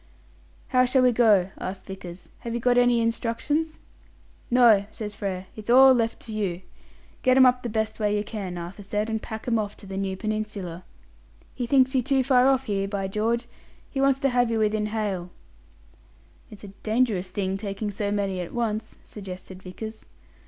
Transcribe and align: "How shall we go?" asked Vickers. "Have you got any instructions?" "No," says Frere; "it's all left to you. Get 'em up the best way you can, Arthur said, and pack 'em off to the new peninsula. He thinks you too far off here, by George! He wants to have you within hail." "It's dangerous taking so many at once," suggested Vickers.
"How 0.69 0.85
shall 0.85 1.03
we 1.03 1.11
go?" 1.11 1.51
asked 1.59 1.85
Vickers. 1.85 2.29
"Have 2.39 2.55
you 2.55 2.59
got 2.59 2.75
any 2.79 3.01
instructions?" 3.01 3.77
"No," 4.49 4.87
says 4.91 5.15
Frere; 5.15 5.45
"it's 5.55 5.69
all 5.69 5.93
left 5.93 6.19
to 6.21 6.33
you. 6.33 6.63
Get 7.21 7.37
'em 7.37 7.45
up 7.45 7.61
the 7.61 7.69
best 7.69 7.99
way 7.99 8.17
you 8.17 8.23
can, 8.23 8.57
Arthur 8.57 8.81
said, 8.81 9.11
and 9.11 9.21
pack 9.21 9.47
'em 9.47 9.59
off 9.59 9.77
to 9.77 9.85
the 9.85 9.97
new 9.97 10.17
peninsula. 10.17 10.83
He 11.53 11.67
thinks 11.67 11.93
you 11.93 12.01
too 12.01 12.23
far 12.23 12.47
off 12.47 12.63
here, 12.63 12.87
by 12.87 13.07
George! 13.09 13.45
He 13.91 14.01
wants 14.01 14.17
to 14.21 14.29
have 14.29 14.49
you 14.49 14.57
within 14.57 14.87
hail." 14.87 15.29
"It's 16.49 16.65
dangerous 16.81 17.31
taking 17.31 17.91
so 17.91 18.11
many 18.11 18.39
at 18.41 18.53
once," 18.55 18.95
suggested 19.05 19.61
Vickers. 19.61 20.07